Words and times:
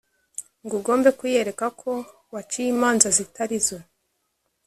ngo 0.63 0.73
ugombe 0.79 1.09
kuyereka 1.19 1.65
ko 1.81 1.91
waciye 2.33 2.67
imanza 2.75 3.07
zitari 3.17 3.57
zo. 3.65 3.77